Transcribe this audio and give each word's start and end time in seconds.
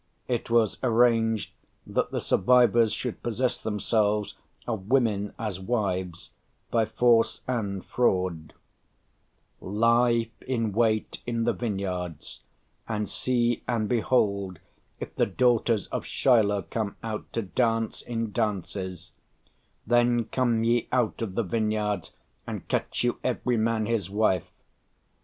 it 0.27 0.49
was 0.49 0.79
arranged 0.81 1.51
that 1.85 2.09
the 2.09 2.19
survivors 2.19 2.91
should 2.91 3.21
possess 3.21 3.59
themselves 3.59 4.33
of 4.65 4.87
women 4.87 5.31
as 5.37 5.59
wives 5.59 6.31
by 6.71 6.85
force 6.87 7.41
and 7.47 7.85
fraud: 7.85 8.51
"Life 9.59 10.41
in 10.41 10.71
wait 10.71 11.21
in 11.27 11.43
the 11.43 11.53
vineyards, 11.53 12.41
and 12.87 13.07
see 13.07 13.61
and 13.67 13.87
behold 13.87 14.57
if 14.99 15.13
the 15.17 15.27
daughters 15.27 15.85
of 15.89 16.03
Shiloh 16.03 16.65
come 16.71 16.95
out 17.03 17.31
to 17.33 17.43
dance 17.43 18.01
in 18.01 18.31
dances, 18.31 19.11
then 19.85 20.25
come 20.25 20.63
ye 20.63 20.87
out 20.91 21.21
of 21.21 21.35
the 21.35 21.43
vineyards, 21.43 22.15
and 22.47 22.67
catch 22.67 23.03
you 23.03 23.19
every 23.23 23.55
man 23.55 23.85
his 23.85 24.09
wife.... 24.09 24.47